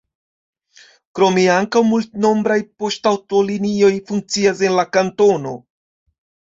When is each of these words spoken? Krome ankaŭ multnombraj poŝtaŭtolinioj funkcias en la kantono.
Krome 1.19 1.43
ankaŭ 1.57 1.83
multnombraj 1.89 2.59
poŝtaŭtolinioj 2.83 3.95
funkcias 4.11 4.69
en 4.71 4.79
la 4.83 4.89
kantono. 4.99 5.59